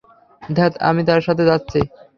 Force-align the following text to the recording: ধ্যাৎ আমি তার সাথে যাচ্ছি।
ধ্যাৎ 0.41 0.73
আমি 0.81 1.01
তার 1.07 1.21
সাথে 1.21 1.43
যাচ্ছি। 1.45 1.79